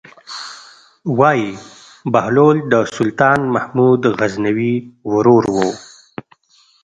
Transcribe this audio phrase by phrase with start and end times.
[1.19, 1.49] وايي
[2.13, 4.75] بهلول د سلطان محمود غزنوي
[5.11, 5.57] ورور و.